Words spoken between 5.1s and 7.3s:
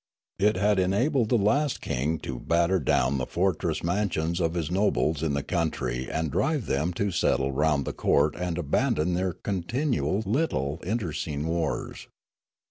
in the country and drive them to